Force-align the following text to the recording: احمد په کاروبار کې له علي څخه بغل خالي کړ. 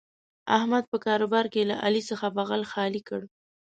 احمد 0.57 0.83
په 0.91 0.97
کاروبار 1.05 1.45
کې 1.53 1.61
له 1.69 1.75
علي 1.85 2.01
څخه 2.09 2.25
بغل 2.37 2.61
خالي 2.71 3.01
کړ. 3.09 3.21